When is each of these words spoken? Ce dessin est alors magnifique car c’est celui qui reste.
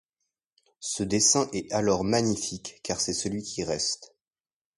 Ce 0.79 1.03
dessin 1.03 1.47
est 1.53 1.71
alors 1.71 2.03
magnifique 2.03 2.79
car 2.81 2.99
c’est 2.99 3.13
celui 3.13 3.43
qui 3.43 3.63
reste. 3.63 4.15